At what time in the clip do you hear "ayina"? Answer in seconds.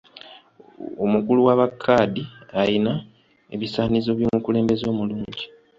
2.61-2.93